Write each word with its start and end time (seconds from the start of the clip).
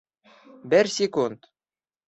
Бер 0.73 0.91
секунд! 0.95 1.49